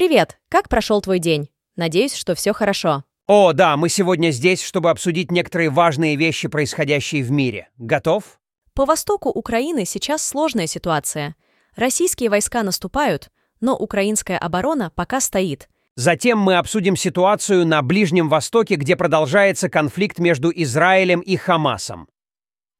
Привет! 0.00 0.38
Как 0.48 0.70
прошел 0.70 1.02
твой 1.02 1.18
день? 1.18 1.50
Надеюсь, 1.76 2.14
что 2.14 2.34
все 2.34 2.54
хорошо. 2.54 3.04
О, 3.26 3.52
да, 3.52 3.76
мы 3.76 3.90
сегодня 3.90 4.30
здесь, 4.30 4.62
чтобы 4.62 4.88
обсудить 4.88 5.30
некоторые 5.30 5.68
важные 5.68 6.16
вещи, 6.16 6.48
происходящие 6.48 7.22
в 7.22 7.30
мире. 7.30 7.68
Готов? 7.76 8.40
По 8.72 8.86
востоку 8.86 9.28
Украины 9.28 9.84
сейчас 9.84 10.26
сложная 10.26 10.66
ситуация. 10.66 11.36
Российские 11.76 12.30
войска 12.30 12.62
наступают, 12.62 13.28
но 13.60 13.76
украинская 13.76 14.38
оборона 14.38 14.90
пока 14.94 15.20
стоит. 15.20 15.68
Затем 15.96 16.38
мы 16.38 16.56
обсудим 16.56 16.96
ситуацию 16.96 17.66
на 17.66 17.82
Ближнем 17.82 18.30
Востоке, 18.30 18.76
где 18.76 18.96
продолжается 18.96 19.68
конфликт 19.68 20.18
между 20.18 20.50
Израилем 20.50 21.20
и 21.20 21.36
Хамасом. 21.36 22.08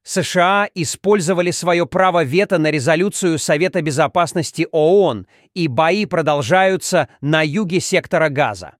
США 0.02 0.68
использовали 0.74 1.50
свое 1.50 1.86
право 1.86 2.24
вето 2.24 2.58
на 2.58 2.70
резолюцию 2.70 3.38
Совета 3.38 3.82
Безопасности 3.82 4.66
ООН, 4.72 5.26
и 5.54 5.68
бои 5.68 6.06
продолжаются 6.06 7.08
на 7.20 7.42
юге 7.42 7.80
сектора 7.80 8.28
Газа. 8.28 8.76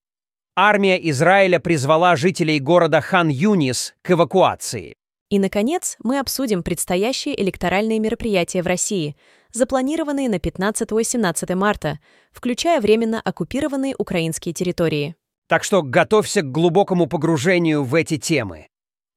Армия 0.57 0.99
Израиля 1.11 1.61
призвала 1.61 2.17
жителей 2.17 2.59
города 2.59 3.01
Хан-Юнис 3.01 3.95
к 4.03 4.11
эвакуации. 4.11 4.95
И, 5.29 5.39
наконец, 5.39 5.97
мы 6.03 6.19
обсудим 6.19 6.63
предстоящие 6.63 7.41
электоральные 7.41 8.01
мероприятия 8.01 8.63
в 8.63 8.67
России, 8.67 9.17
запланированные 9.53 10.29
на 10.29 10.41
15 10.41 10.91
и 10.91 11.05
17 11.05 11.55
марта, 11.55 12.01
включая 12.33 12.81
временно 12.81 13.21
оккупированные 13.21 13.95
украинские 13.97 14.53
территории. 14.53 15.15
Так 15.49 15.65
что 15.65 15.83
готовься 15.83 16.43
к 16.43 16.51
глубокому 16.51 17.07
погружению 17.07 17.85
в 17.85 17.95
эти 17.95 18.19
темы. 18.19 18.67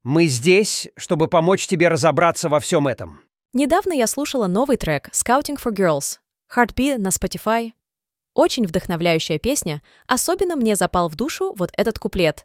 Мы 0.04 0.26
здесь, 0.26 0.88
чтобы 0.98 1.28
помочь 1.28 1.66
тебе 1.66 1.88
разобраться 1.88 2.50
во 2.50 2.60
всем 2.60 2.86
этом. 2.86 3.20
Недавно 3.54 3.94
я 3.94 4.06
слушала 4.06 4.46
новый 4.46 4.76
трек 4.76 5.08
«Scouting 5.12 5.58
for 5.58 5.72
Girls» 5.72 6.18
Heartbeat 6.54 6.98
на 6.98 7.08
Spotify. 7.08 7.72
Очень 8.34 8.66
вдохновляющая 8.66 9.38
песня, 9.38 9.80
особенно 10.06 10.56
мне 10.56 10.76
запал 10.76 11.08
в 11.08 11.16
душу 11.16 11.54
вот 11.56 11.70
этот 11.78 11.98
куплет. 11.98 12.44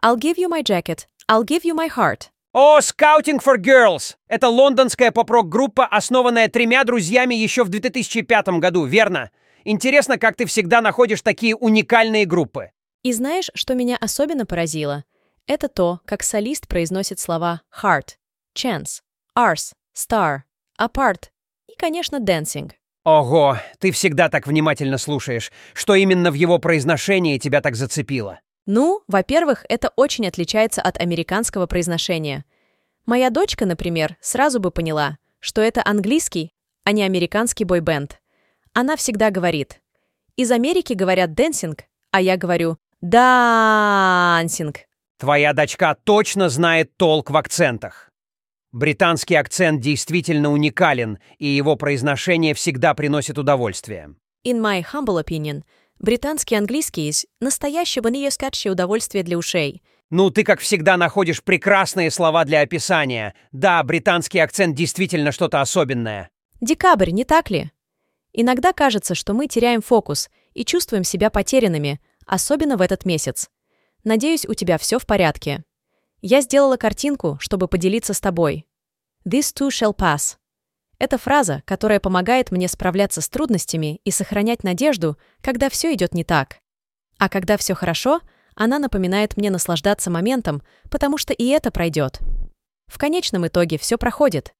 I'll 0.00 0.16
give 0.16 0.36
you 0.36 0.48
my 0.48 0.62
jacket, 0.62 1.06
I'll 1.28 1.44
give 1.44 1.64
you 1.64 1.74
my 1.74 1.90
heart. 1.92 2.28
О, 2.52 2.78
Scouting 2.78 3.42
for 3.44 3.56
Girls! 3.56 4.14
Это 4.28 4.48
лондонская 4.48 5.10
поп-рок-группа, 5.10 5.84
основанная 5.84 6.46
тремя 6.46 6.84
друзьями 6.84 7.34
еще 7.34 7.64
в 7.64 7.68
2005 7.68 8.60
году, 8.60 8.84
верно? 8.84 9.32
Интересно, 9.64 10.18
как 10.18 10.36
ты 10.36 10.46
всегда 10.46 10.80
находишь 10.80 11.22
такие 11.22 11.56
уникальные 11.56 12.26
группы. 12.26 12.70
И 13.02 13.12
знаешь, 13.12 13.50
что 13.54 13.74
меня 13.74 13.96
особенно 13.96 14.46
поразило? 14.46 15.02
Это 15.46 15.68
то, 15.68 16.00
как 16.04 16.22
солист 16.22 16.68
произносит 16.68 17.18
слова 17.18 17.62
heart, 17.82 18.16
chance, 18.56 19.00
arse, 19.36 19.72
star, 19.94 20.42
apart 20.80 21.30
и, 21.66 21.74
конечно, 21.76 22.16
dancing. 22.20 22.72
Ого, 23.04 23.58
ты 23.80 23.90
всегда 23.90 24.28
так 24.28 24.46
внимательно 24.46 24.98
слушаешь. 24.98 25.50
Что 25.74 25.96
именно 25.96 26.30
в 26.30 26.34
его 26.34 26.58
произношении 26.58 27.38
тебя 27.38 27.60
так 27.60 27.74
зацепило? 27.74 28.38
Ну, 28.66 29.02
во-первых, 29.08 29.66
это 29.68 29.90
очень 29.96 30.26
отличается 30.28 30.80
от 30.82 30.98
американского 30.98 31.66
произношения. 31.66 32.44
Моя 33.04 33.30
дочка, 33.30 33.66
например, 33.66 34.16
сразу 34.20 34.60
бы 34.60 34.70
поняла, 34.70 35.18
что 35.40 35.60
это 35.60 35.82
английский, 35.84 36.54
а 36.84 36.92
не 36.92 37.02
американский 37.02 37.64
бойбенд. 37.64 38.20
Она 38.72 38.96
всегда 38.96 39.30
говорит. 39.30 39.80
Из 40.36 40.52
Америки 40.52 40.92
говорят 40.92 41.30
«dancing», 41.30 41.78
а 42.12 42.20
я 42.20 42.36
говорю 42.36 42.78
«дансинг». 43.00 44.86
Твоя 45.22 45.52
дочка 45.52 45.96
точно 46.02 46.48
знает 46.48 46.96
толк 46.96 47.30
в 47.30 47.36
акцентах. 47.36 48.10
Британский 48.72 49.36
акцент 49.36 49.80
действительно 49.80 50.50
уникален, 50.50 51.20
и 51.38 51.46
его 51.46 51.76
произношение 51.76 52.54
всегда 52.54 52.92
приносит 52.92 53.38
удовольствие. 53.38 54.16
In 54.44 54.60
my 54.60 54.84
humble 54.92 55.24
opinion, 55.24 55.62
британский 56.00 56.56
английский 56.56 57.02
есть 57.02 57.28
настоящее 57.38 58.02
неискатшее 58.02 58.72
удовольствие 58.72 59.22
для 59.22 59.38
ушей. 59.38 59.84
Ну, 60.10 60.30
ты, 60.30 60.42
как 60.42 60.58
всегда, 60.58 60.96
находишь 60.96 61.44
прекрасные 61.44 62.10
слова 62.10 62.44
для 62.44 62.60
описания. 62.60 63.36
Да, 63.52 63.80
британский 63.84 64.40
акцент 64.40 64.74
действительно 64.74 65.30
что-то 65.30 65.60
особенное. 65.60 66.30
Декабрь, 66.60 67.12
не 67.12 67.22
так 67.24 67.48
ли? 67.48 67.70
Иногда 68.32 68.72
кажется, 68.72 69.14
что 69.14 69.34
мы 69.34 69.46
теряем 69.46 69.82
фокус 69.82 70.28
и 70.52 70.64
чувствуем 70.64 71.04
себя 71.04 71.30
потерянными, 71.30 72.00
особенно 72.26 72.76
в 72.76 72.80
этот 72.80 73.04
месяц. 73.04 73.48
Надеюсь, 74.04 74.46
у 74.46 74.54
тебя 74.54 74.78
все 74.78 74.98
в 74.98 75.06
порядке. 75.06 75.64
Я 76.20 76.40
сделала 76.40 76.76
картинку, 76.76 77.36
чтобы 77.40 77.68
поделиться 77.68 78.14
с 78.14 78.20
тобой. 78.20 78.66
This 79.24 79.54
too 79.54 79.68
shall 79.68 79.94
pass. 79.94 80.36
Это 80.98 81.18
фраза, 81.18 81.62
которая 81.64 82.00
помогает 82.00 82.50
мне 82.50 82.68
справляться 82.68 83.20
с 83.20 83.28
трудностями 83.28 84.00
и 84.04 84.10
сохранять 84.10 84.64
надежду, 84.64 85.16
когда 85.40 85.68
все 85.68 85.92
идет 85.94 86.14
не 86.14 86.24
так. 86.24 86.58
А 87.18 87.28
когда 87.28 87.56
все 87.56 87.74
хорошо, 87.74 88.20
она 88.54 88.78
напоминает 88.78 89.36
мне 89.36 89.50
наслаждаться 89.50 90.10
моментом, 90.10 90.62
потому 90.90 91.18
что 91.18 91.32
и 91.32 91.46
это 91.46 91.70
пройдет. 91.70 92.20
В 92.86 92.98
конечном 92.98 93.46
итоге 93.46 93.78
все 93.78 93.98
проходит. 93.98 94.54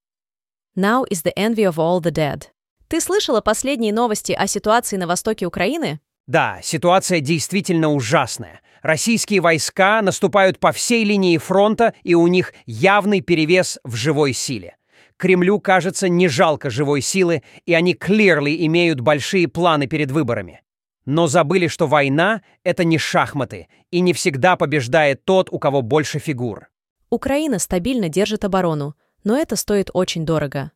Now 0.76 1.04
is 1.09 1.22
the 1.24 1.34
envy 1.36 1.69
of 1.69 1.74
all 1.74 2.00
the 2.00 2.10
dead. 2.10 2.48
Ты 2.88 3.00
слышала 3.00 3.41
последние 3.41 3.92
новости 3.92 4.32
о 4.32 4.47
ситуации 4.47 4.97
на 4.97 5.06
востоке 5.06 5.47
Украины? 5.47 6.00
Да, 6.27 6.60
ситуация 6.62 7.21
действительно 7.21 7.93
ужасная. 7.93 8.60
Российские 8.83 9.41
войска 9.41 10.03
наступают 10.03 10.59
по 10.59 10.72
всей 10.72 11.05
линии 11.05 11.38
фронта, 11.38 11.94
и 12.03 12.15
у 12.15 12.27
них 12.27 12.53
явный 12.66 13.21
перевес 13.21 13.78
в 13.84 13.94
живой 13.94 14.33
силе. 14.33 14.77
Кремлю, 15.16 15.60
кажется, 15.60 16.09
не 16.09 16.27
жалко 16.27 16.69
живой 16.69 17.00
силы, 17.00 17.43
и 17.65 17.75
они 17.75 17.94
clearly 17.94 18.66
имеют 18.66 19.00
большие 19.00 19.47
планы 19.47 19.87
перед 19.87 20.10
выборами. 20.10 20.62
Но 21.05 21.27
забыли, 21.27 21.69
что 21.69 21.87
война— 21.87 22.43
это 22.65 22.84
не 22.84 22.99
шахматы, 22.99 23.69
и 23.91 24.00
не 24.00 24.12
всегда 24.12 24.56
побеждает 24.56 25.25
тот, 25.25 25.49
у 25.53 25.59
кого 25.59 25.83
больше 25.83 26.19
фигур. 26.19 26.69
Украина 27.10 27.59
стабильно 27.59 28.09
держит 28.09 28.44
оборону, 28.44 28.97
но 29.22 29.37
это 29.37 29.54
стоит 29.56 29.91
очень 29.93 30.25
дорого. 30.25 30.72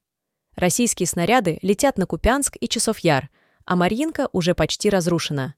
Российские 0.55 1.07
снаряды 1.07 1.59
летят 1.63 1.99
на 1.99 2.07
Купянск 2.07 2.57
и 2.61 2.69
Часов-Яр, 2.69 3.31
а 3.67 3.77
Марьинка 3.77 4.29
уже 4.33 4.55
почти 4.55 4.89
разрушена. 4.89 5.55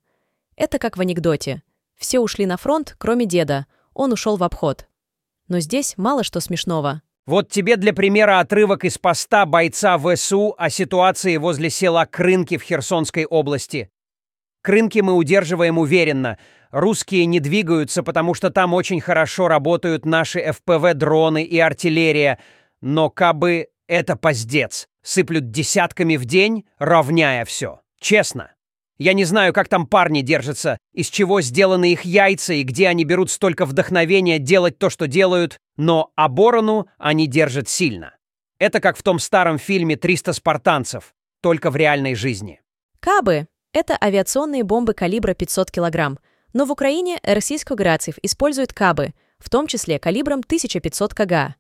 Это 0.57 0.79
как 0.79 0.97
в 0.97 1.01
анекдоте. 1.01 1.63
Все 1.97 2.19
ушли 2.19 2.47
на 2.47 2.57
фронт, 2.57 2.97
кроме 2.99 3.27
деда. 3.27 3.67
Он 3.93 4.13
ушел 4.13 4.37
в 4.37 4.43
обход. 4.43 4.89
Но 5.47 5.61
здесь 5.61 5.95
мало 5.97 6.25
что 6.25 6.41
смешного. 6.41 7.03
Вот 7.27 7.51
тебе 7.51 7.77
для 7.77 7.93
примера 7.93 8.41
отрывок 8.41 8.85
из 8.85 8.97
поста 8.97 9.45
бойца 9.45 9.99
ВСУ 9.99 10.55
о 10.57 10.71
ситуации 10.71 11.37
возле 11.37 11.69
села 11.69 12.07
Крынки 12.07 12.57
в 12.57 12.63
Херсонской 12.63 13.27
области. 13.27 13.91
Крынки 14.63 15.01
мы 15.01 15.13
удерживаем 15.13 15.79
уверенно. 15.79 16.39
Русские 16.71 17.27
не 17.27 17.41
двигаются, 17.41 18.03
потому 18.03 18.35
что 18.35 18.51
там 18.51 18.73
очень 18.73 19.01
хорошо 19.01 19.49
работают 19.49 20.07
наши 20.07 20.41
ФПВ-дроны 20.41 21.43
и 21.43 21.59
артиллерия. 21.59 22.39
Но 22.81 23.11
кабы 23.11 23.69
это 23.87 24.17
поздец. 24.17 24.89
Сыплют 25.03 25.51
десятками 25.51 26.17
в 26.17 26.25
день, 26.25 26.67
равняя 26.79 27.45
все. 27.45 27.81
Честно. 28.01 28.53
Я 28.99 29.13
не 29.13 29.25
знаю, 29.25 29.53
как 29.53 29.69
там 29.69 29.87
парни 29.87 30.23
держатся, 30.23 30.79
из 30.93 31.09
чего 31.09 31.41
сделаны 31.41 31.93
их 31.93 32.05
яйца 32.05 32.53
и 32.55 32.65
где 32.65 32.89
они 32.89 33.05
берут 33.05 33.31
столько 33.31 33.65
вдохновения 33.65 34.39
делать 34.39 34.79
то, 34.79 34.91
что 34.91 35.07
делают, 35.07 35.59
но 35.77 36.11
оборону 36.17 36.89
они 36.99 37.29
держат 37.29 37.69
сильно. 37.69 38.15
Это 38.59 38.81
как 38.81 38.97
в 38.97 39.03
том 39.05 39.21
старом 39.21 39.59
фильме 39.59 39.95
«300 39.95 40.33
спартанцев», 40.33 41.15
только 41.41 41.71
в 41.71 41.77
реальной 41.77 42.17
жизни. 42.17 42.61
Кабы— 42.99 43.47
это 43.73 43.97
авиационные 44.03 44.65
бомбы 44.65 44.95
калибра 44.95 45.35
500 45.35 45.71
килограмм, 45.71 46.19
но 46.53 46.65
в 46.65 46.73
Украине 46.73 47.21
российских 47.23 47.77
грацев 47.77 48.17
используют 48.23 48.73
кабы, 48.73 49.15
в 49.39 49.49
том 49.49 49.69
числе 49.69 50.01
калибром 50.01 50.41
1500 50.41 51.15
кг. 51.15 51.55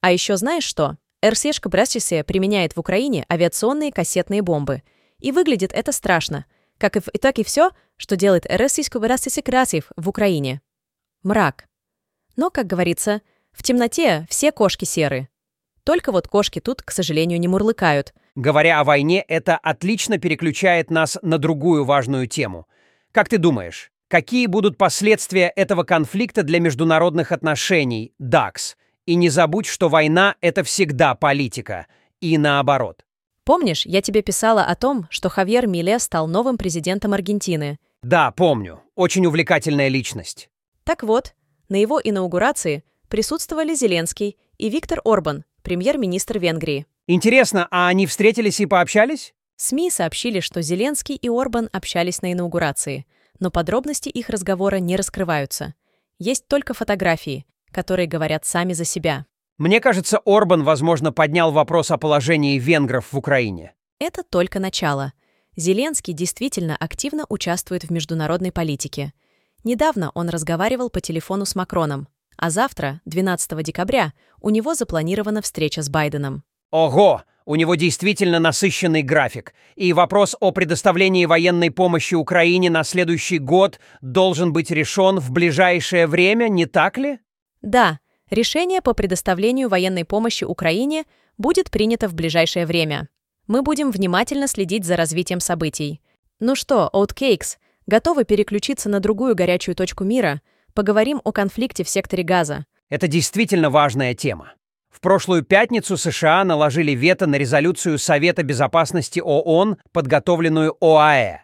А 0.00 0.10
еще 0.10 0.36
знаешь 0.36 0.64
что? 0.64 0.96
РСЕшка 1.24 1.68
Брасчисе 1.68 2.24
применяет 2.24 2.74
в 2.74 2.80
Украине 2.80 3.24
авиационные 3.30 3.92
кассетные 3.92 4.42
бомбы. 4.42 4.82
И 5.24 5.32
выглядит 5.32 5.72
это 5.72 5.90
страшно— 5.90 6.44
как 6.78 6.96
и, 6.96 7.18
так 7.18 7.38
и 7.38 7.44
все, 7.44 7.70
что 7.96 8.16
делает 8.16 8.46
российскую 8.46 9.00
красив 9.44 9.90
в 9.96 10.08
Украине. 10.08 10.60
Мрак. 11.22 11.66
Но, 12.36 12.50
как 12.50 12.66
говорится, 12.66 13.22
в 13.52 13.62
темноте 13.62 14.26
все 14.28 14.52
кошки 14.52 14.84
серы. 14.84 15.28
Только 15.84 16.12
вот 16.12 16.28
кошки 16.28 16.60
тут, 16.60 16.82
к 16.82 16.90
сожалению, 16.90 17.38
не 17.38 17.48
мурлыкают. 17.48 18.12
Говоря 18.34 18.80
о 18.80 18.84
войне, 18.84 19.24
это 19.26 19.56
отлично 19.56 20.18
переключает 20.18 20.90
нас 20.90 21.18
на 21.22 21.38
другую 21.38 21.84
важную 21.84 22.26
тему. 22.26 22.66
Как 23.12 23.28
ты 23.28 23.38
думаешь, 23.38 23.92
какие 24.08 24.46
будут 24.46 24.76
последствия 24.76 25.52
этого 25.54 25.84
конфликта 25.84 26.42
для 26.42 26.58
международных 26.58 27.30
отношений, 27.32 28.12
ДАКС? 28.18 28.76
И 29.06 29.14
не 29.14 29.28
забудь, 29.28 29.66
что 29.66 29.88
война— 29.88 30.34
это 30.40 30.64
всегда 30.64 31.14
политика. 31.14 31.86
И 32.20 32.38
наоборот. 32.38 33.04
Помнишь, 33.44 33.84
я 33.84 34.00
тебе 34.00 34.22
писала 34.22 34.64
о 34.64 34.74
том, 34.74 35.06
что 35.10 35.28
Хавьер 35.28 35.66
Миле 35.66 35.98
стал 35.98 36.26
новым 36.26 36.56
президентом 36.56 37.12
Аргентины? 37.12 37.78
Да, 38.02 38.30
помню. 38.30 38.82
Очень 38.94 39.26
увлекательная 39.26 39.88
личность. 39.88 40.48
Так 40.84 41.02
вот, 41.02 41.34
на 41.68 41.76
его 41.76 42.00
инаугурации 42.02 42.84
присутствовали 43.08 43.74
Зеленский 43.74 44.38
и 44.56 44.70
Виктор 44.70 45.00
Орбан, 45.04 45.44
премьер-министр 45.62 46.38
Венгрии. 46.38 46.86
Интересно, 47.06 47.68
а 47.70 47.88
они 47.88 48.06
встретились 48.06 48.60
и 48.60 48.66
пообщались? 48.66 49.34
СМИ 49.56 49.90
сообщили, 49.90 50.40
что 50.40 50.62
Зеленский 50.62 51.14
и 51.14 51.28
Орбан 51.28 51.68
общались 51.72 52.22
на 52.22 52.32
инаугурации, 52.32 53.06
но 53.40 53.50
подробности 53.50 54.08
их 54.08 54.30
разговора 54.30 54.76
не 54.76 54.96
раскрываются. 54.96 55.74
Есть 56.18 56.48
только 56.48 56.72
фотографии, 56.72 57.46
которые 57.70 58.08
говорят 58.08 58.46
сами 58.46 58.72
за 58.72 58.84
себя. 58.84 59.26
Мне 59.56 59.80
кажется, 59.80 60.18
Орбан, 60.24 60.64
возможно, 60.64 61.12
поднял 61.12 61.52
вопрос 61.52 61.92
о 61.92 61.96
положении 61.96 62.58
венгров 62.58 63.12
в 63.12 63.16
Украине. 63.16 63.72
Это 64.00 64.24
только 64.24 64.58
начало. 64.58 65.12
Зеленский 65.56 66.12
действительно 66.12 66.76
активно 66.76 67.24
участвует 67.28 67.84
в 67.84 67.90
международной 67.90 68.50
политике. 68.50 69.12
Недавно 69.62 70.10
он 70.14 70.28
разговаривал 70.28 70.90
по 70.90 71.00
телефону 71.00 71.46
с 71.46 71.54
Макроном, 71.54 72.08
а 72.36 72.50
завтра, 72.50 73.00
12 73.04 73.62
декабря, 73.62 74.12
у 74.40 74.50
него 74.50 74.74
запланирована 74.74 75.40
встреча 75.40 75.82
с 75.82 75.88
Байденом. 75.88 76.42
Ого! 76.72 77.22
У 77.46 77.56
него 77.56 77.74
действительно 77.74 78.38
насыщенный 78.38 79.02
график, 79.02 79.52
и 79.76 79.92
вопрос 79.92 80.34
о 80.40 80.50
предоставлении 80.50 81.26
военной 81.26 81.70
помощи 81.70 82.14
Украине 82.14 82.70
на 82.70 82.84
следующий 82.84 83.38
год 83.38 83.78
должен 84.00 84.52
быть 84.52 84.70
решен 84.70 85.20
в 85.20 85.30
ближайшее 85.30 86.06
время, 86.06 86.48
не 86.48 86.64
так 86.64 86.96
ли? 86.96 87.18
Да, 87.60 87.98
решение 88.34 88.82
по 88.82 88.92
предоставлению 88.92 89.68
военной 89.68 90.04
помощи 90.04 90.44
Украине 90.44 91.04
будет 91.38 91.70
принято 91.70 92.08
в 92.08 92.14
ближайшее 92.14 92.66
время. 92.66 93.08
Мы 93.46 93.62
будем 93.62 93.90
внимательно 93.90 94.48
следить 94.48 94.84
за 94.84 94.96
развитием 94.96 95.40
событий. 95.40 96.00
Ну 96.40 96.54
что, 96.54 96.90
Oatcakes, 96.92 97.56
готовы 97.86 98.24
переключиться 98.24 98.88
на 98.88 99.00
другую 99.00 99.34
горячую 99.34 99.74
точку 99.74 100.04
мира? 100.04 100.40
Поговорим 100.74 101.20
о 101.24 101.32
конфликте 101.32 101.84
в 101.84 101.88
секторе 101.88 102.22
Газа. 102.22 102.66
Это 102.90 103.08
действительно 103.08 103.70
важная 103.70 104.14
тема. 104.14 104.54
В 104.90 105.00
прошлую 105.00 105.42
пятницу 105.42 105.96
США 105.96 106.44
наложили 106.44 106.92
вето 106.92 107.26
на 107.26 107.36
резолюцию 107.36 107.98
Совета 107.98 108.42
безопасности 108.42 109.20
ООН, 109.20 109.78
подготовленную 109.92 110.76
ОАЭ. 110.80 111.40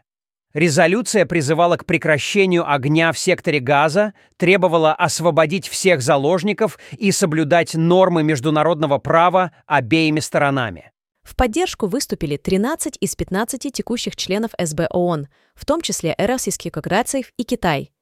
Резолюция 0.53 1.27
призывала 1.27 1.77
к 1.77 1.87
прекращению 1.87 2.69
огня 2.69 3.13
в 3.13 3.19
секторе 3.19 3.61
Газа, 3.61 4.15
требовала 4.37 4.93
освободить 4.93 5.69
всех 5.69 6.03
заложников 6.03 6.79
и 6.99 7.13
соблюдать 7.13 7.75
нормы 7.75 8.25
международного 8.25 8.99
права 8.99 9.53
обеими 9.67 10.19
сторонами. 10.19 10.91
В 11.23 11.37
поддержку 11.37 11.87
выступили 11.87 12.37
13 12.37 12.97
из 13.01 13.15
15 13.15 13.73
текущих 13.73 14.17
членов 14.17 14.51
СБ 14.59 14.89
ООН, 14.91 15.29
в 15.55 15.65
том 15.65 15.81
числе 15.83 16.17
Российский 16.19 16.71
Конгрессов 16.71 17.27
и 17.37 17.45
Китай. 17.45 17.93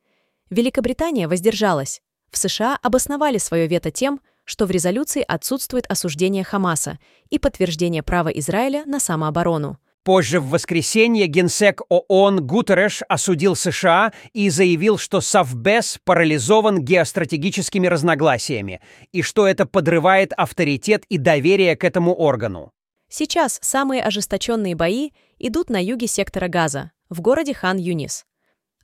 Великобритания 0.49 1.29
воздержалась. 1.29 2.01
В 2.31 2.39
США 2.39 2.79
обосновали 2.83 3.37
свое 3.37 3.67
вето 3.67 3.91
тем, 3.91 4.21
что 4.45 4.65
в 4.65 4.71
резолюции 4.71 5.23
отсутствует 5.27 5.85
осуждение 5.91 6.45
Хамаса 6.45 6.99
и 7.29 7.39
подтверждение 7.39 8.03
права 8.03 8.31
Израиля 8.31 8.85
на 8.87 9.01
самооборону. 9.01 9.79
Позже 10.09 10.41
в 10.41 10.49
воскресенье 10.49 11.27
генсек 11.27 11.83
ООН 11.91 12.47
Гутереш 12.47 13.03
осудил 13.11 13.55
США 13.55 14.15
и 14.33 14.49
заявил, 14.49 14.97
что 14.97 15.21
Совбез 15.21 15.99
парализован 16.03 16.83
геостратегическими 16.83 17.87
разногласиями 17.87 18.81
и 19.13 19.21
что 19.21 19.47
это 19.47 19.67
подрывает 19.67 20.33
авторитет 20.33 21.05
и 21.11 21.19
доверие 21.19 21.77
к 21.77 21.85
этому 21.85 22.15
органу. 22.15 22.73
Сейчас 23.11 23.59
самые 23.61 24.03
ожесточенные 24.03 24.75
бои 24.75 25.11
идут 25.39 25.69
на 25.69 25.77
юге 25.77 26.07
сектора 26.07 26.49
Газа, 26.49 26.91
в 27.11 27.21
городе 27.21 27.53
Хан-Юнис. 27.53 28.25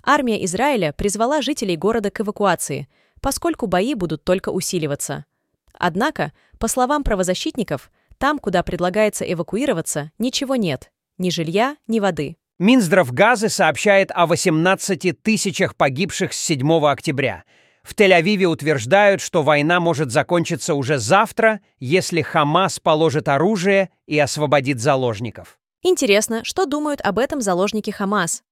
Армия 0.02 0.44
Израиля 0.44 0.92
призвала 0.92 1.40
жителей 1.40 1.78
города 1.78 2.10
к 2.10 2.20
эвакуации, 2.20 2.86
поскольку 3.22 3.66
бои 3.66 3.94
будут 3.94 4.24
только 4.24 4.50
усиливаться. 4.50 5.24
Однако, 5.72 6.34
по 6.58 6.68
словам 6.68 7.02
правозащитников, 7.02 7.90
там, 8.18 8.38
куда 8.38 8.62
предлагается 8.62 9.24
эвакуироваться, 9.24 10.12
ничего 10.18 10.56
нет. 10.56 10.90
Ни 11.18 11.30
жилья, 11.30 11.76
ни 11.86 12.00
воды. 12.00 12.36
Минздрав 12.58 13.12
Газы 13.12 13.48
сообщает 13.48 14.10
о 14.12 14.26
18 14.26 15.22
тысячах 15.22 15.76
погибших 15.76 16.32
с 16.32 16.38
7 16.38 16.86
октября. 16.86 17.44
В 17.82 17.94
Тель-Авиве 17.94 18.46
утверждают, 18.46 19.20
что 19.20 19.42
война 19.42 19.78
может 19.78 20.10
закончиться 20.10 20.74
уже 20.74 20.98
завтра, 20.98 21.60
если 21.78 22.22
Хамас 22.22 22.80
положит 22.80 23.28
оружие 23.28 23.90
и 24.06 24.18
освободит 24.18 24.80
заложников. 24.80 25.58
Интересно, 25.82 26.44
что 26.44 26.64
думают 26.64 27.00
об 27.02 27.18
этом 27.18 27.42
заложники 27.42 27.90
Хамас? 27.90 28.42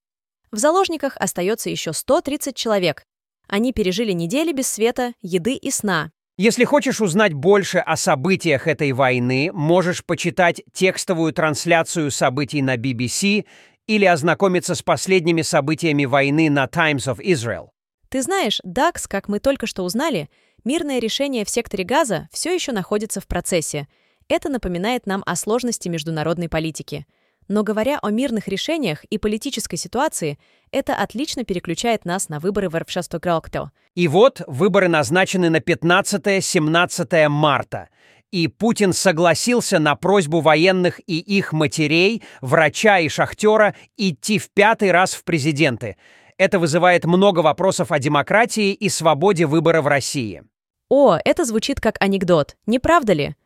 В 0.51 0.59
заложниках 0.59 1.17
остается 1.17 1.71
еще 1.71 1.95
130 1.95 2.55
человек. 2.55 3.05
Они 3.49 3.73
пережили 3.73 4.13
недели 4.13 4.53
без 4.53 4.69
света, 4.69 5.15
еды 5.23 5.55
и 5.55 5.71
сна. 5.71 6.11
Если 6.45 6.65
хочешь 6.65 7.01
узнать 7.01 7.35
больше 7.35 7.79
о 7.79 7.95
событиях 7.97 8.67
этой 8.67 8.91
войны, 8.91 9.53
можешь 9.53 10.05
почитать 10.05 10.61
текстовую 10.73 11.33
трансляцию 11.33 12.11
событий 12.11 12.63
на 12.63 12.77
BBC 12.77 13.47
или 13.87 14.05
ознакомиться 14.07 14.75
с 14.75 14.83
последними 14.83 15.43
событиями 15.43 16.05
войны 16.05 16.51
на 16.51 16.67
Times 16.67 17.07
of 17.07 17.21
Israel. 17.21 17.69
Ты 18.09 18.23
знаешь, 18.23 18.61
ДАКС, 18.65 19.07
как 19.07 19.29
мы 19.29 19.39
только 19.39 19.69
что 19.69 19.85
узнали, 19.85 20.29
мирное 20.65 20.99
решение 20.99 21.45
в 21.45 21.49
секторе 21.49 21.85
газа 21.85 22.29
все 22.33 22.53
еще 22.53 22.73
находится 22.73 23.21
в 23.21 23.29
процессе. 23.29 23.87
Это 24.27 24.49
напоминает 24.49 25.07
нам 25.07 25.23
о 25.25 25.37
сложности 25.37 25.89
международной 25.89 26.49
политики– 26.49 27.07
но 27.49 27.63
говоря 27.63 27.99
о 28.01 28.11
мирных 28.11 28.49
решениях 28.49 29.05
и 29.05 29.19
политической 29.19 29.77
ситуации, 29.77 30.39
это 30.71 30.95
отлично 30.95 31.45
переключает 31.45 32.05
нас 32.05 32.29
на 32.29 32.39
выборы 32.41 32.69
в 32.69 32.77
Эрфшастогралкто. 32.77 33.71
И 33.95 34.09
вот 34.09 34.41
выборы 34.47 34.89
назначены 34.89 35.51
на 35.51 35.59
15-17 35.59 37.29
марта. 37.29 37.89
И 38.31 38.49
Путин 38.49 38.95
согласился 38.95 39.79
на 39.79 39.95
просьбу 39.95 40.41
военных 40.41 41.01
и 41.07 41.19
их 41.19 41.53
матерей, 41.53 42.23
врача 42.41 42.99
и 42.99 43.09
шахтера 43.09 43.75
идти 43.99 44.39
в 44.39 44.49
пятый 44.51 44.91
раз 44.91 45.13
в 45.13 45.25
президенты. 45.25 45.97
Это 46.39 46.59
вызывает 46.59 47.05
много 47.05 47.41
вопросов 47.41 47.93
о 47.93 47.99
демократии 47.99 48.73
и 48.73 48.89
свободе 48.89 49.45
выбора 49.45 49.83
в 49.83 49.87
России. 49.87 50.43
О, 50.89 51.19
это 51.23 51.45
звучит 51.45 51.81
как 51.81 51.97
анекдот, 52.01 52.57
не 52.67 52.79
правда 52.79 53.13
ли? 53.13 53.37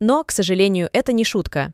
Но, 0.00 0.24
к 0.24 0.32
сожалению, 0.32 0.90
это 0.92 1.12
не 1.12 1.24
шутка. 1.24 1.72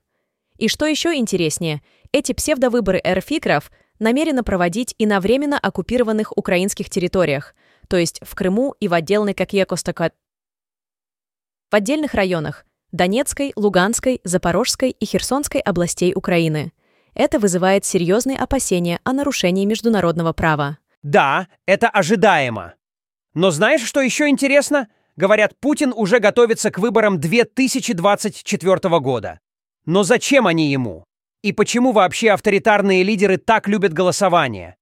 И 0.62 0.68
что 0.68 0.86
еще 0.86 1.16
интереснее, 1.16 1.82
эти 2.12 2.30
псевдовыборы 2.30 3.00
эрфикров 3.02 3.72
намерено 3.98 4.44
проводить 4.44 4.94
и 4.96 5.06
на 5.06 5.18
временно 5.18 5.58
оккупированных 5.58 6.38
украинских 6.38 6.88
территориях, 6.88 7.56
то 7.88 7.96
есть 7.96 8.20
в 8.22 8.32
Крыму 8.36 8.76
и 8.78 8.86
в 8.86 8.94
отдельной 8.94 9.34
Какьекостака... 9.34 10.12
в 11.68 11.74
отдельных 11.74 12.14
районах 12.14 12.64
Донецкой, 12.92 13.52
Луганской, 13.56 14.20
Запорожской 14.22 14.90
и 14.90 15.04
Херсонской 15.04 15.60
областей 15.60 16.12
Украины. 16.14 16.72
Это 17.14 17.40
вызывает 17.40 17.84
серьезные 17.84 18.38
опасения 18.38 19.00
о 19.02 19.14
нарушении 19.14 19.64
международного 19.64 20.32
права. 20.32 20.78
Да, 21.02 21.48
это 21.66 21.88
ожидаемо. 21.88 22.74
Но 23.34 23.50
знаешь, 23.50 23.82
что 23.82 24.00
еще 24.00 24.28
интересно? 24.28 24.86
Говорят, 25.16 25.58
Путин 25.58 25.92
уже 25.92 26.20
готовится 26.20 26.70
к 26.70 26.78
выборам 26.78 27.18
2024 27.18 29.00
года. 29.00 29.40
Но 29.84 30.04
зачем 30.04 30.46
они 30.46 30.70
ему? 30.70 31.04
И 31.42 31.52
почему 31.52 31.90
вообще 31.90 32.30
авторитарные 32.30 33.02
лидеры 33.02 33.36
так 33.36 33.66
любят 33.66 33.92
голосование? 33.92 34.76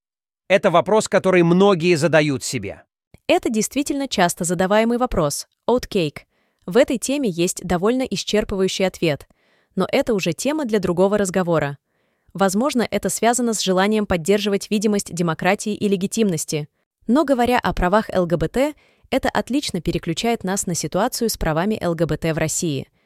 Это 0.47 0.71
вопрос, 0.71 1.09
который 1.09 1.42
многие 1.42 1.95
задают 1.95 2.45
себе. 2.45 2.83
Это 3.26 3.49
действительно 3.49 4.09
часто 4.09 4.45
задаваемый 4.45 4.99
вопрос. 4.99 5.47
Oatcake. 5.69 6.25
В 6.66 6.76
этой 6.76 6.99
теме 6.99 7.30
есть 7.30 7.64
довольно 7.64 8.02
исчерпывающий 8.02 8.87
ответ. 8.87 9.26
Но 9.75 9.87
это 9.90 10.12
уже 10.12 10.35
тема 10.35 10.66
для 10.66 10.80
другого 10.80 11.16
разговора. 11.16 11.78
Возможно, 12.35 12.87
это 12.90 13.09
связано 13.09 13.54
с 13.54 13.62
желанием 13.62 14.04
поддерживать 14.04 14.71
видимость 14.71 15.14
демократии 15.14 15.75
и 15.75 15.88
легитимности. 15.88 16.69
Но 17.07 17.25
говоря 17.25 17.59
о 17.59 17.73
правах 17.73 18.11
ЛГБТ, 18.14 18.76
это 19.11 19.30
отлично 19.30 19.80
переключает 19.80 20.45
нас 20.45 20.66
на 20.66 20.75
ситуацию 20.75 21.30
с 21.30 21.38
правами 21.38 21.80
ЛГБТ 21.83 22.35
в 22.35 22.38
России– 22.38 22.87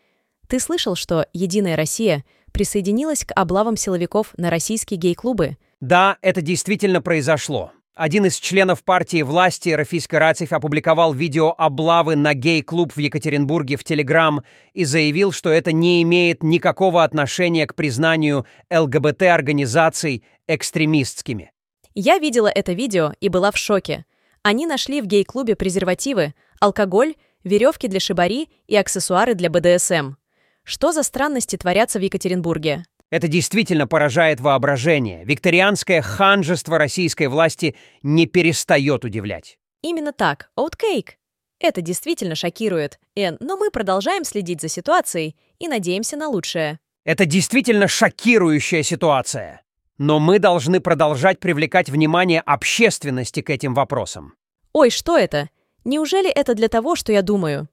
ты 0.49 0.61
слышал, 0.61 0.95
что 0.95 1.27
«Единая 1.33 1.77
Россия» 1.77 2.25
присоединилась 2.53 3.25
к 3.25 3.33
облавам 3.35 3.77
силовиков 3.77 4.33
на 4.37 4.51
российские 4.51 4.99
гей-клубы? 4.99 5.57
Да, 5.81 6.19
это 6.23 6.41
действительно 6.41 7.03
произошло. 7.03 7.73
Один 7.95 8.27
из 8.27 8.39
членов 8.39 8.83
партии 8.83 9.23
власти 9.23 9.69
Рафиска 9.69 10.19
Рацев 10.19 10.53
опубликовал 10.53 11.13
видео 11.13 11.55
облавы 11.57 12.17
на 12.17 12.35
гей-клуб 12.35 12.93
в 12.93 12.99
Екатеринбурге 12.99 13.77
в 13.77 13.85
Телеграм 13.85 14.43
и 14.73 14.85
заявил, 14.85 15.31
что 15.31 15.51
это 15.51 15.71
не 15.71 16.03
имеет 16.03 16.43
никакого 16.43 17.05
отношения 17.05 17.69
к 17.69 17.77
признанию 17.77 18.47
ЛГБТ-организаций 18.69 20.25
экстремистскими. 20.49 21.53
Я 21.95 22.19
видела 22.19 22.49
это 22.49 22.73
видео 22.73 23.13
и 23.21 23.29
была 23.29 23.53
в 23.53 23.57
шоке. 23.57 24.05
Они 24.43 24.67
нашли 24.67 25.01
в 25.01 25.07
гей-клубе 25.07 25.55
презервативы, 25.55 26.35
алкоголь, 26.59 27.15
веревки 27.45 27.87
для 27.87 28.01
шибари 28.01 28.49
и 28.67 28.75
аксессуары 28.75 29.35
для 29.35 29.51
БДСМ. 29.51 30.15
Что 30.65 30.93
за 30.93 31.03
странности 31.03 31.57
творятся 31.57 31.99
в 31.99 32.03
Екатеринбурге? 32.03 32.85
Это 33.11 33.29
действительно 33.29 33.87
поражает 33.87 34.41
воображение. 34.41 35.25
Викторианское 35.25 36.01
ханжество 36.01 36.79
российской 36.79 37.29
власти 37.29 37.77
не 38.03 38.27
перестает 38.27 39.05
удивлять. 39.05 39.59
Именно 39.83 40.13
так. 40.13 40.51
Оуткейк. 40.57 41.19
Это 41.61 41.83
действительно 41.83 42.35
шокирует, 42.35 42.99
Эн, 43.15 43.37
но 43.41 43.57
мы 43.57 43.71
продолжаем 43.71 44.25
следить 44.25 44.63
за 44.63 44.69
ситуацией 44.69 45.37
и 45.59 45.69
надеемся 45.69 46.17
на 46.17 46.29
лучшее. 46.29 46.81
Это 47.05 47.27
действительно 47.27 47.87
шокирующая 47.87 48.83
ситуация. 48.83 49.63
Но 49.99 50.19
мы 50.19 50.39
должны 50.39 50.81
продолжать 50.81 51.39
привлекать 51.39 51.91
внимание 51.91 52.41
общественности 52.41 53.43
к 53.43 53.51
этим 53.51 53.75
вопросам. 53.75 54.35
Ой, 54.73 54.91
что 54.91 55.17
это? 55.17 55.51
Неужели 55.85 56.31
это 56.31 56.55
для 56.55 56.69
того, 56.69 56.97
что 56.97 57.13
я 57.13 57.23
думаю? 57.23 57.69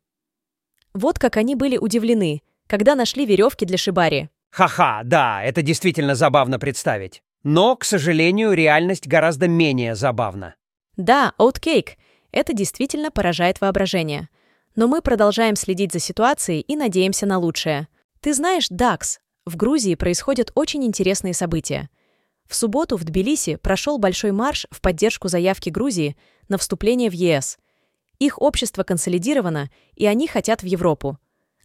Вот 0.93 1.17
как 1.17 1.37
они 1.37 1.55
были 1.55 1.77
удивлены, 1.77 2.43
когда 2.71 2.95
нашли 2.95 3.25
веревки 3.25 3.65
для 3.65 3.77
шибари. 3.77 4.29
Ха-ха, 4.49 5.01
да, 5.03 5.43
это 5.43 5.61
действительно 5.61 6.15
забавно 6.15 6.57
представить. 6.57 7.21
Но, 7.43 7.75
к 7.75 7.83
сожалению, 7.83 8.53
реальность 8.53 9.07
гораздо 9.07 9.49
менее 9.49 9.93
забавна. 9.93 10.55
Да, 10.95 11.33
Оуткейк, 11.37 11.97
это 12.31 12.53
действительно 12.53 13.11
поражает 13.11 13.59
воображение. 13.59 14.29
Но 14.77 14.87
мы 14.87 15.01
продолжаем 15.01 15.57
следить 15.57 15.91
за 15.91 15.99
ситуацией 15.99 16.61
и 16.61 16.77
надеемся 16.77 17.25
на 17.25 17.39
лучшее. 17.39 17.89
Ты 18.21 18.33
знаешь, 18.33 18.67
Дакс, 18.69 19.19
в 19.45 19.57
Грузии 19.57 19.95
происходят 19.95 20.53
очень 20.55 20.85
интересные 20.85 21.33
события. 21.33 21.89
В 22.47 22.55
субботу 22.55 22.95
в 22.95 23.03
Тбилиси 23.03 23.57
прошел 23.57 23.97
большой 23.97 24.31
марш 24.31 24.65
в 24.71 24.79
поддержку 24.79 25.27
заявки 25.27 25.69
Грузии 25.69 26.15
на 26.47 26.57
вступление 26.57 27.09
в 27.09 27.13
ЕС. 27.13 27.57
Их 28.19 28.41
общество 28.41 28.83
консолидировано, 28.83 29.69
и 29.95 30.05
они 30.05 30.25
хотят 30.25 30.63
в 30.63 30.65
Европу. 30.65 31.17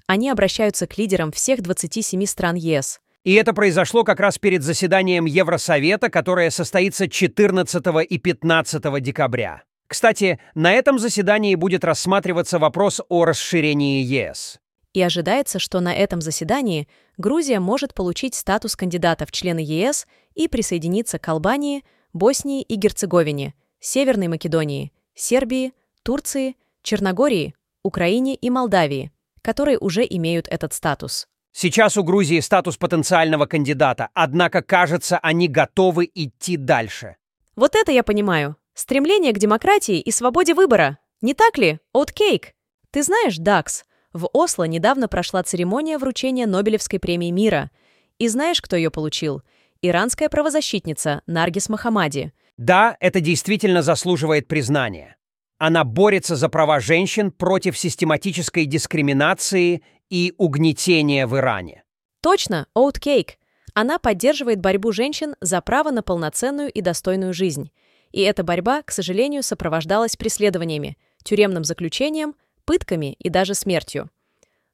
Они 0.06 0.30
обращаются 0.30 0.86
к 0.86 0.98
лидерам 0.98 1.32
всех 1.32 1.62
27 1.62 2.24
стран 2.26 2.54
ЕС. 2.56 3.00
И 3.24 3.34
это 3.34 3.52
произошло 3.52 4.04
как 4.04 4.20
раз 4.20 4.38
перед 4.38 4.62
заседанием 4.62 5.24
Евросовета, 5.24 6.10
которое 6.10 6.50
состоится 6.50 7.08
14 7.08 7.84
и 8.08 8.18
15 8.18 9.02
декабря. 9.02 9.64
Кстати, 9.88 10.38
на 10.54 10.72
этом 10.72 10.98
заседании 10.98 11.56
будет 11.56 11.84
рассматриваться 11.84 12.58
вопрос 12.58 13.00
о 13.08 13.24
расширении 13.24 14.02
ЕС. 14.02 14.60
И 14.92 15.02
ожидается, 15.02 15.58
что 15.58 15.80
на 15.80 15.92
этом 15.92 16.20
заседании 16.20 16.88
Грузия 17.18 17.60
может 17.60 17.94
получить 17.94 18.34
статус 18.34 18.76
кандидата 18.76 19.26
в 19.26 19.32
члены 19.32 19.58
ЕС 19.58 20.06
и 20.34 20.48
присоединиться 20.48 21.18
к 21.18 21.28
Албании, 21.28 21.84
Боснии 22.12 22.62
и 22.62 22.76
Герцеговине, 22.76 23.54
Северной 23.80 24.28
Македонии, 24.28 24.92
Сербии, 25.14 25.72
Турции, 26.02 26.56
Черногории, 26.82 27.54
Украине 27.82 28.36
и 28.36 28.50
Молдавии, 28.50 29.10
которые 29.46 29.78
уже 29.78 30.04
имеют 30.04 30.48
этот 30.48 30.72
статус. 30.72 31.28
Сейчас 31.52 31.96
у 31.96 32.02
Грузии 32.02 32.40
статус 32.40 32.76
потенциального 32.76 33.46
кандидата, 33.46 34.08
однако, 34.12 34.60
кажется, 34.60 35.18
они 35.18 35.46
готовы 35.46 36.10
идти 36.12 36.56
дальше. 36.56 37.14
Вот 37.54 37.76
это 37.76 37.92
я 37.92 38.02
понимаю. 38.02 38.56
Стремление 38.74 39.32
к 39.32 39.38
демократии 39.38 40.00
и 40.00 40.10
свободе 40.10 40.52
выбора. 40.52 40.98
Не 41.20 41.32
так 41.32 41.58
ли, 41.58 41.78
Оуткейк? 41.92 42.54
Ты 42.90 43.04
знаешь, 43.04 43.36
Дакс, 43.36 43.84
в 44.12 44.28
Осло 44.32 44.64
недавно 44.64 45.06
прошла 45.06 45.44
церемония 45.44 45.96
вручения 45.96 46.46
Нобелевской 46.46 46.98
премии 46.98 47.30
мира. 47.30 47.70
И 48.18 48.26
знаешь, 48.26 48.60
кто 48.60 48.74
ее 48.74 48.90
получил? 48.90 49.42
Иранская 49.80 50.28
правозащитница 50.28 51.22
Наргис 51.28 51.68
Махамади. 51.68 52.32
Да, 52.56 52.96
это 52.98 53.20
действительно 53.20 53.82
заслуживает 53.82 54.48
признания. 54.48 55.16
Она 55.58 55.84
борется 55.84 56.36
за 56.36 56.48
права 56.48 56.80
женщин 56.80 57.30
против 57.30 57.78
систематической 57.78 58.66
дискриминации 58.66 59.82
и 60.10 60.34
угнетения 60.36 61.26
в 61.26 61.36
Иране. 61.36 61.84
Точно, 62.20 62.66
Оуткейк. 62.74 63.38
Она 63.72 63.98
поддерживает 63.98 64.60
борьбу 64.60 64.92
женщин 64.92 65.34
за 65.40 65.60
право 65.60 65.90
на 65.90 66.02
полноценную 66.02 66.70
и 66.70 66.80
достойную 66.80 67.32
жизнь. 67.32 67.70
И 68.12 68.20
эта 68.22 68.42
борьба, 68.42 68.82
к 68.82 68.90
сожалению, 68.90 69.42
сопровождалась 69.42 70.16
преследованиями, 70.16 70.96
тюремным 71.22 71.64
заключением, 71.64 72.34
пытками 72.64 73.14
и 73.18 73.28
даже 73.28 73.54
смертью. 73.54 74.10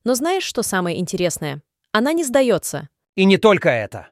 Но 0.04 0.14
знаешь, 0.14 0.44
что 0.44 0.62
самое 0.62 0.98
интересное? 0.98 1.62
Она 1.92 2.12
не 2.12 2.24
сдается. 2.24 2.88
И 3.14 3.24
не 3.24 3.38
только 3.38 3.68
это. 3.68 4.08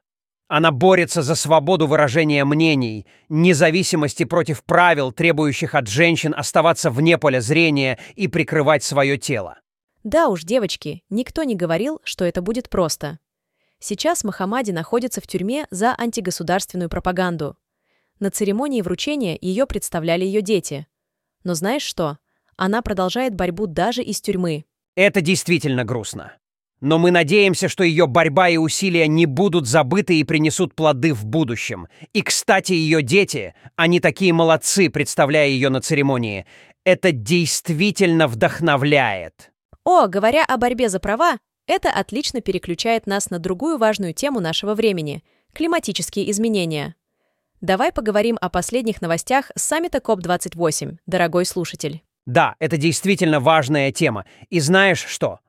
Она 0.53 0.71
борется 0.71 1.21
за 1.21 1.35
свободу 1.35 1.87
выражения 1.87 2.43
мнений, 2.43 3.07
независимости 3.29 4.25
против 4.25 4.65
правил, 4.65 5.13
требующих 5.13 5.75
от 5.75 5.87
женщин 5.87 6.33
оставаться 6.35 6.91
вне 6.91 7.17
поля 7.17 7.39
зрения 7.39 7.97
и 8.17 8.27
прикрывать 8.27 8.83
свое 8.83 9.17
тело. 9.17 9.59
Да 10.03 10.27
уж, 10.27 10.43
девочки, 10.43 11.05
никто 11.09 11.43
не 11.43 11.55
говорил, 11.55 12.01
что 12.03 12.25
это 12.25 12.41
будет 12.41 12.69
просто. 12.69 13.19
Сейчас 13.79 14.25
Махамади 14.25 14.71
находится 14.71 15.21
в 15.21 15.27
тюрьме 15.27 15.67
за 15.71 15.95
антигосударственную 15.97 16.89
пропаганду. 16.89 17.55
На 18.19 18.29
церемонии 18.29 18.81
вручения 18.81 19.37
ее 19.39 19.65
представляли 19.65 20.25
ее 20.25 20.41
дети. 20.41 20.85
Но 21.45 21.53
знаешь 21.53 21.83
что? 21.83 22.17
Она 22.57 22.81
продолжает 22.81 23.35
борьбу 23.35 23.67
даже 23.67 24.03
из 24.03 24.19
тюрьмы. 24.19 24.65
Это 24.95 25.21
действительно 25.21 25.85
грустно. 25.85 26.33
Но 26.81 26.97
мы 26.97 27.11
надеемся, 27.11 27.69
что 27.69 27.83
ее 27.83 28.07
борьба 28.07 28.49
и 28.49 28.57
усилия 28.57 29.07
не 29.07 29.27
будут 29.27 29.67
забыты 29.67 30.19
и 30.19 30.23
принесут 30.23 30.75
плоды 30.75 31.13
в 31.13 31.25
будущем. 31.25 31.87
И, 32.11 32.23
кстати, 32.23 32.73
ее 32.73 33.03
дети, 33.03 33.53
они 33.75 33.99
такие 33.99 34.33
молодцы, 34.33 34.89
представляя 34.89 35.47
ее 35.47 35.69
на 35.69 35.79
церемонии. 35.81 36.47
Это 36.83 37.11
действительно 37.11 38.27
вдохновляет. 38.27 39.51
О, 39.85 40.07
говоря 40.07 40.43
о 40.43 40.57
борьбе 40.57 40.89
за 40.89 40.99
права, 40.99 41.37
это 41.67 41.91
отлично 41.91 42.41
переключает 42.41 43.05
нас 43.05 43.29
на 43.29 43.37
другую 43.37 43.77
важную 43.77 44.13
тему 44.13 44.39
нашего 44.39 44.73
времени– 44.73 45.23
климатические 45.53 46.31
изменения. 46.31 46.95
Давай 47.61 47.91
поговорим 47.91 48.37
о 48.41 48.49
последних 48.49 49.01
новостях 49.01 49.51
с 49.55 49.61
саммита 49.63 49.99
КОП-28, 49.99 50.97
дорогой 51.05 51.45
слушатель. 51.45 52.01
Да, 52.25 52.55
это 52.59 52.77
действительно 52.77 53.39
важная 53.39 53.91
тема. 53.91 54.25
И 54.49 54.59
знаешь 54.59 55.05
что? 55.05 55.39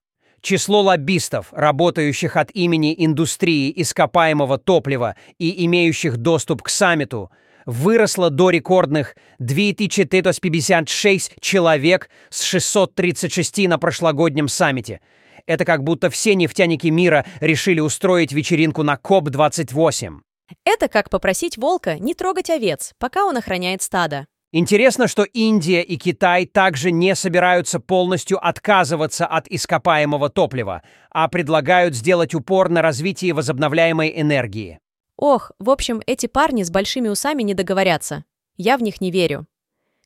Число 0.42 0.82
лоббистов, 0.82 1.52
работающих 1.52 2.36
от 2.36 2.50
имени 2.50 2.94
индустрии 2.98 3.72
ископаемого 3.76 4.58
топлива 4.58 5.14
и 5.38 5.64
имеющих 5.66 6.16
доступ 6.16 6.62
к 6.62 6.68
саммиту, 6.68 7.30
выросло 7.64 8.28
до 8.28 8.50
рекордных 8.50 9.14
2456 9.38 11.34
человек 11.40 12.10
с 12.28 12.42
636 12.42 13.68
на 13.68 13.78
прошлогоднем 13.78 14.48
саммите. 14.48 15.00
Это 15.46 15.64
как 15.64 15.84
будто 15.84 16.10
все 16.10 16.34
нефтяники 16.34 16.88
мира 16.88 17.24
решили 17.40 17.78
устроить 17.78 18.32
вечеринку 18.32 18.82
на 18.82 18.96
КОП-28. 18.96 20.18
Это 20.64 20.88
как 20.88 21.08
попросить 21.08 21.56
волка 21.56 22.00
не 22.00 22.14
трогать 22.14 22.50
овец, 22.50 22.94
пока 22.98 23.24
он 23.26 23.36
охраняет 23.36 23.80
стадо. 23.80 24.26
Интересно, 24.54 25.08
что 25.08 25.22
Индия 25.22 25.80
и 25.80 25.96
Китай 25.96 26.44
также 26.44 26.90
не 26.90 27.14
собираются 27.14 27.80
полностью 27.80 28.38
отказываться 28.46 29.26
от 29.26 29.48
ископаемого 29.48 30.28
топлива, 30.28 30.82
а 31.10 31.28
предлагают 31.28 31.94
сделать 31.94 32.34
упор 32.34 32.68
на 32.68 32.82
развитие 32.82 33.32
возобновляемой 33.32 34.12
энергии. 34.14 34.78
Ох, 35.16 35.52
в 35.58 35.70
общем, 35.70 36.02
эти 36.06 36.26
парни 36.26 36.64
с 36.64 36.70
большими 36.70 37.08
усами 37.08 37.42
не 37.42 37.54
договорятся. 37.54 38.24
Я 38.58 38.76
в 38.76 38.82
них 38.82 39.00
не 39.00 39.10
верю. 39.10 39.46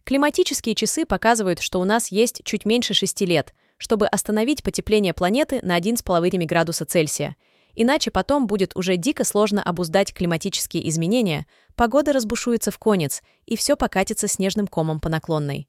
Климатические 0.05 0.77
часы 0.77 1.07
показывают, 1.07 1.59
что 1.59 1.81
у 1.81 1.85
нас 1.85 2.13
есть 2.13 2.43
чуть 2.45 2.65
меньше 2.65 2.95
шести 2.95 3.27
лет, 3.27 3.53
чтобы 3.79 4.07
остановить 4.07 4.63
потепление 4.63 5.13
планеты 5.13 5.59
на 5.63 5.77
1,5 5.77 6.47
градуса 6.47 6.85
Цельсия– 6.85 7.35
Иначе 7.79 8.11
потом 8.11 8.47
будет 8.47 8.75
уже 8.75 8.97
дико 8.97 9.23
сложно 9.23 9.63
обуздать 9.63 10.15
климатические 10.15 10.89
изменения, 10.89 11.47
погода 11.75 12.15
разбушуется 12.15 12.71
в 12.71 12.79
конец, 12.79 13.23
и 13.45 13.55
все 13.55 13.77
покатится 13.77 14.27
снежным 14.29 14.67
комом 14.67 14.99
по 14.99 15.11
наклонной. 15.11 15.69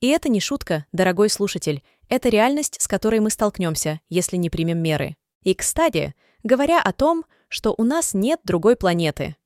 И 0.00 0.06
это 0.06 0.28
не 0.28 0.40
шутка, 0.40 0.86
дорогой 0.92 1.28
слушатель, 1.28 1.82
это 2.08 2.28
реальность, 2.28 2.80
с 2.80 2.86
которой 2.86 3.18
мы 3.18 3.30
столкнемся, 3.30 4.00
если 4.08 4.36
не 4.36 4.48
примем 4.48 4.78
меры. 4.78 5.16
И, 5.42 5.54
кстати, 5.54 6.14
говоря 6.44 6.80
о 6.80 6.92
том, 6.92 7.24
что 7.48 7.74
у 7.76 7.82
нас 7.82 8.14
нет 8.14 8.40
другой 8.44 8.76
планеты. 8.76 9.36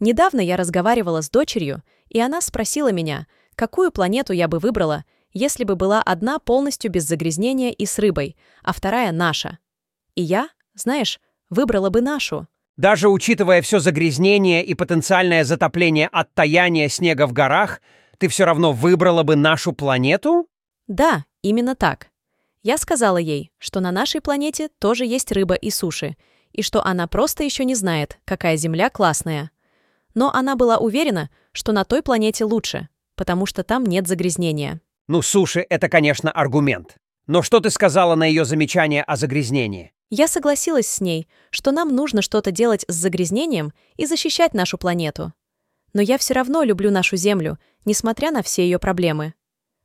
Недавно 0.00 0.40
я 0.40 0.56
разговаривала 0.56 1.22
с 1.22 1.30
дочерью, 1.30 1.82
и 2.08 2.20
она 2.20 2.40
спросила 2.40 2.90
меня, 2.90 3.28
какую 3.54 3.92
планету 3.92 4.32
я 4.32 4.48
бы 4.48 4.58
выбрала, 4.58 5.04
если 5.32 5.62
бы 5.62 5.76
была 5.76 6.02
одна 6.02 6.40
полностью 6.40 6.90
без 6.90 7.04
загрязнения 7.04 7.70
и 7.70 7.86
с 7.86 8.00
рыбой, 8.00 8.36
а 8.64 8.72
вторая 8.72 9.12
наша. 9.12 9.58
И 10.16 10.22
я, 10.22 10.48
знаешь, 10.74 11.20
выбрала 11.50 11.90
бы 11.90 12.00
нашу. 12.00 12.46
Даже 12.76 13.08
учитывая 13.08 13.62
все 13.62 13.78
загрязнение 13.78 14.64
и 14.64 14.74
потенциальное 14.74 15.44
затопление 15.44 16.08
от 16.08 16.32
таяния 16.34 16.88
снега 16.88 17.26
в 17.26 17.32
горах, 17.32 17.80
ты 18.18 18.28
все 18.28 18.44
равно 18.44 18.72
выбрала 18.72 19.22
бы 19.22 19.34
нашу 19.36 19.72
планету? 19.72 20.48
Да, 20.86 21.24
именно 21.42 21.74
так. 21.74 22.08
Я 22.62 22.78
сказала 22.78 23.18
ей, 23.18 23.52
что 23.58 23.80
на 23.80 23.92
нашей 23.92 24.20
планете 24.20 24.68
тоже 24.78 25.06
есть 25.06 25.32
рыба 25.32 25.54
и 25.54 25.70
суши, 25.70 26.16
и 26.52 26.62
что 26.62 26.84
она 26.84 27.06
просто 27.06 27.44
еще 27.44 27.64
не 27.64 27.74
знает, 27.74 28.18
какая 28.24 28.56
Земля 28.56 28.90
классная. 28.90 29.50
Но 30.14 30.32
она 30.32 30.56
была 30.56 30.78
уверена, 30.78 31.30
что 31.52 31.72
на 31.72 31.84
той 31.84 32.02
планете 32.02 32.44
лучше, 32.44 32.88
потому 33.14 33.46
что 33.46 33.62
там 33.62 33.84
нет 33.84 34.06
загрязнения. 34.06 34.80
Ну, 35.08 35.22
суши— 35.22 35.64
это, 35.70 35.88
конечно, 35.88 36.30
аргумент. 36.30 36.96
Но 37.26 37.42
что 37.42 37.60
ты 37.60 37.70
сказала 37.70 38.14
на 38.14 38.24
ее 38.24 38.44
замечание 38.44 39.02
о 39.02 39.16
загрязнении? 39.16 39.92
Я 40.08 40.28
согласилась 40.28 40.86
с 40.86 41.00
ней, 41.00 41.26
что 41.50 41.72
нам 41.72 41.94
нужно 41.94 42.22
что-то 42.22 42.52
делать 42.52 42.84
с 42.86 42.94
загрязнением 42.94 43.72
и 43.96 44.06
защищать 44.06 44.54
нашу 44.54 44.78
планету. 44.78 45.32
Но 45.94 46.00
я 46.00 46.16
все 46.16 46.34
равно 46.34 46.62
люблю 46.62 46.92
нашу 46.92 47.16
Землю, 47.16 47.58
несмотря 47.84 48.30
на 48.30 48.42
все 48.42 48.62
ее 48.62 48.78
проблемы. 48.78 49.34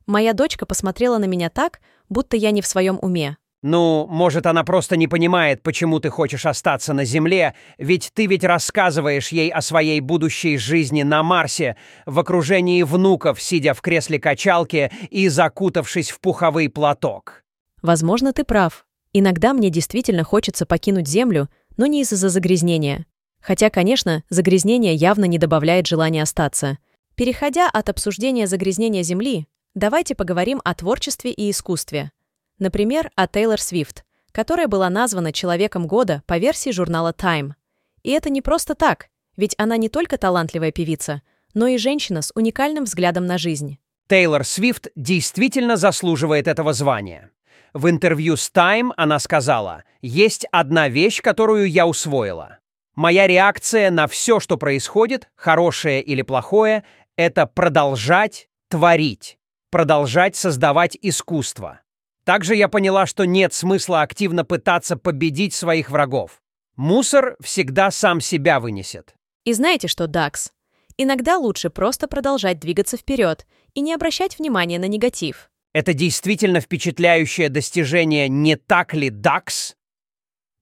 Моя 0.06 0.32
дочка 0.32 0.64
посмотрела 0.64 1.18
на 1.18 1.24
меня 1.24 1.50
так, 1.50 1.80
будто 2.08 2.36
я 2.36 2.52
не 2.52 2.62
в 2.62 2.66
своем 2.66 2.98
уме. 3.02 3.36
Ну, 3.62 4.06
может, 4.08 4.46
она 4.46 4.64
просто 4.64 4.96
не 4.96 5.08
понимает, 5.08 5.62
почему 5.62 6.00
ты 6.00 6.10
хочешь 6.10 6.46
остаться 6.46 6.92
на 6.92 7.04
Земле, 7.04 7.54
ведь 7.78 8.10
ты 8.12 8.26
ведь 8.26 8.44
рассказываешь 8.44 9.28
ей 9.28 9.50
о 9.50 9.60
своей 9.60 10.00
будущей 10.00 10.56
жизни 10.56 11.02
на 11.02 11.22
Марсе, 11.22 11.76
в 12.04 12.18
окружении 12.18 12.82
внуков, 12.82 13.40
сидя 13.40 13.74
в 13.74 13.80
кресле 13.80 14.18
качалки 14.20 14.92
и 15.10 15.28
закутавшись 15.28 16.10
в 16.10 16.20
пуховый 16.20 16.68
платок. 16.68 17.44
Возможно, 17.82 18.32
ты 18.32 18.42
прав. 18.44 18.84
Иногда 19.12 19.52
мне 19.52 19.68
действительно 19.68 20.24
хочется 20.24 20.64
покинуть 20.64 21.06
Землю, 21.06 21.50
но 21.76 21.86
не 21.86 22.00
из-за 22.02 22.28
загрязнения. 22.28 23.06
Хотя, 23.40 23.68
конечно, 23.68 24.24
загрязнение 24.30 24.94
явно 24.94 25.26
не 25.26 25.38
добавляет 25.38 25.86
желания 25.86 26.22
остаться. 26.22 26.78
Переходя 27.14 27.68
от 27.68 27.88
обсуждения 27.90 28.46
загрязнения 28.46 29.02
Земли, 29.02 29.46
давайте 29.74 30.14
поговорим 30.14 30.60
о 30.64 30.74
творчестве 30.74 31.30
и 31.30 31.50
искусстве. 31.50 32.12
Например, 32.58 33.10
о 33.14 33.26
Тейлор 33.26 33.60
Свифт, 33.60 34.04
которая 34.30 34.66
была 34.66 34.88
названа 34.88 35.32
Человеком 35.32 35.86
года 35.86 36.22
по 36.26 36.38
версии 36.38 36.70
журнала 36.70 37.12
Time. 37.12 37.52
И 38.02 38.10
это 38.10 38.30
не 38.30 38.40
просто 38.40 38.74
так, 38.74 39.08
ведь 39.36 39.54
она 39.58 39.76
не 39.76 39.90
только 39.90 40.16
талантливая 40.16 40.72
певица, 40.72 41.20
но 41.52 41.66
и 41.66 41.76
женщина 41.76 42.22
с 42.22 42.32
уникальным 42.34 42.84
взглядом 42.84 43.26
на 43.26 43.36
жизнь. 43.36 43.78
Тейлор 44.08 44.44
Свифт 44.44 44.88
действительно 44.96 45.76
заслуживает 45.76 46.48
этого 46.48 46.72
звания. 46.72 47.30
В 47.74 47.88
интервью 47.88 48.36
с 48.36 48.50
Time 48.52 48.92
она 48.96 49.18
сказала, 49.18 49.84
«Есть 50.02 50.46
одна 50.52 50.88
вещь, 50.88 51.22
которую 51.22 51.70
я 51.70 51.86
усвоила. 51.86 52.58
Моя 52.94 53.26
реакция 53.26 53.90
на 53.90 54.06
все, 54.06 54.40
что 54.40 54.58
происходит, 54.58 55.30
хорошее 55.34 56.02
или 56.02 56.20
плохое, 56.20 56.84
это 57.16 57.46
продолжать 57.46 58.48
творить, 58.68 59.38
продолжать 59.70 60.36
создавать 60.36 60.98
искусство. 61.00 61.80
Также 62.24 62.54
я 62.54 62.68
поняла, 62.68 63.06
что 63.06 63.24
нет 63.24 63.54
смысла 63.54 64.02
активно 64.02 64.44
пытаться 64.44 64.96
победить 64.96 65.54
своих 65.54 65.90
врагов. 65.90 66.42
Мусор 66.76 67.36
всегда 67.40 67.90
сам 67.90 68.20
себя 68.20 68.60
вынесет. 68.60 69.14
И 69.44 69.52
знаете 69.54 69.88
что, 69.88 70.06
Дакс? 70.06 70.52
Иногда 70.96 71.38
лучше 71.38 71.70
просто 71.70 72.06
продолжать 72.08 72.60
двигаться 72.60 72.96
вперед 72.96 73.46
и 73.74 73.80
не 73.80 73.94
обращать 73.94 74.38
внимания 74.38 74.78
на 74.78 74.86
негатив. 74.86 75.50
Это 75.72 75.94
действительно 75.94 76.60
впечатляющее 76.60 77.48
достижение, 77.48 78.28
не 78.28 78.56
так 78.56 78.94
ли, 78.94 79.10
Дакс? 79.10 79.74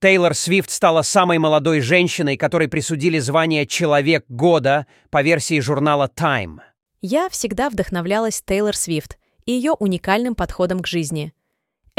Тейлор 0.01 0.35
Свифт 0.35 0.71
стала 0.71 1.03
самой 1.03 1.39
молодой 1.39 1.81
женщиной, 1.81 2.37
которой 2.37 2.69
присудили 2.69 3.19
звание 3.19 3.67
«Человек 3.67 4.25
года» 4.29 4.87
по 5.11 5.23
версии 5.23 5.61
журнала 5.61 6.11
Time. 6.15 6.61
Я 7.03 7.29
всегда 7.29 7.69
вдохновлялась 7.71 8.43
Тейлор 8.43 8.77
Свифт 8.77 9.19
и 9.45 9.53
ее 9.53 9.73
уникальным 9.73 10.35
подходом 10.35 10.81
к 10.81 10.87
жизни– 10.87 11.33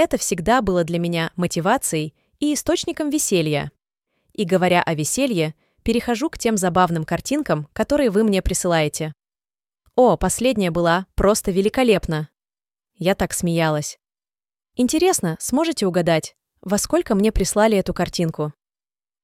это 0.03 0.17
всегда 0.17 0.63
было 0.63 0.83
для 0.83 0.97
меня 0.97 1.31
мотивацией 1.35 2.15
и 2.39 2.55
источником 2.55 3.11
веселья. 3.11 3.71
И 4.33 4.45
говоря 4.45 4.81
о 4.81 4.95
веселье, 4.95 5.53
перехожу 5.83 6.31
к 6.31 6.39
тем 6.39 6.57
забавным 6.57 7.03
картинкам, 7.03 7.67
которые 7.71 8.09
вы 8.09 8.23
мне 8.23 8.41
присылаете. 8.41 9.13
О, 9.95 10.17
последняя 10.17 10.71
была 10.71 11.05
просто 11.13 11.51
великолепна. 11.51 12.29
Я 13.03 13.15
так 13.15 13.33
смеялась. 13.33 13.97
Интересно, 14.75 15.35
сможете 15.39 15.87
угадать, 15.87 16.35
во 16.61 16.77
сколько 16.77 17.15
мне 17.15 17.31
прислали 17.31 17.75
эту 17.75 17.95
картинку? 17.95 18.53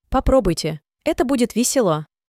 Попробуйте, 0.10 0.82
это 1.04 1.26
будет 1.26 1.54
весело. 1.54 2.08